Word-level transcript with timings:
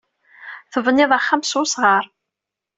Tebnid 0.71 1.11
axxam 1.17 1.41
s 1.45 1.51
wesɣar. 1.59 2.03